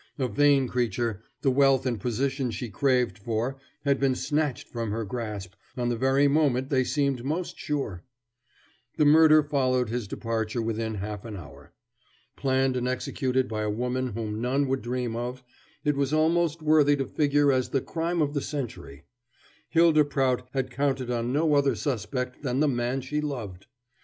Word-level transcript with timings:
A 0.17 0.27
vain 0.27 0.67
creature, 0.67 1.21
the 1.43 1.51
wealth 1.51 1.85
and 1.85 1.99
position 2.01 2.49
she 2.49 2.69
craved 2.69 3.19
for 3.19 3.57
had 3.85 3.99
been 3.99 4.15
snatched 4.15 4.67
from 4.67 4.89
her 4.89 5.05
grasp 5.05 5.53
on 5.77 5.89
the 5.89 5.95
very 5.95 6.27
moment 6.27 6.69
they 6.69 6.83
seemed 6.83 7.23
most 7.23 7.55
sure. 7.59 8.03
The 8.97 9.05
murder 9.05 9.43
followed 9.43 9.89
his 9.89 10.07
departure 10.07 10.59
within 10.59 10.95
half 10.95 11.23
an 11.23 11.35
hour. 11.37 11.73
Planned 12.35 12.75
and 12.75 12.87
executed 12.87 13.47
by 13.47 13.61
a 13.61 13.69
woman 13.69 14.13
whom 14.13 14.41
none 14.41 14.67
would 14.69 14.81
dream 14.81 15.15
of, 15.15 15.43
it 15.83 15.95
was 15.95 16.11
almost 16.11 16.63
worthy 16.63 16.95
to 16.95 17.05
figure 17.05 17.51
as 17.51 17.69
the 17.69 17.79
crime 17.79 18.23
of 18.23 18.33
the 18.33 18.41
century. 18.41 19.03
Hylda 19.69 20.03
Prout 20.05 20.49
had 20.53 20.71
counted 20.71 21.11
on 21.11 21.31
no 21.31 21.53
other 21.53 21.75
suspect 21.75 22.41
than 22.41 22.59
the 22.59 22.67
man 22.67 23.01
she 23.01 23.21
loved. 23.21 23.67